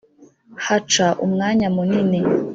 haca 0.65 1.07
umwanya 1.25 1.67
munini 1.75 2.19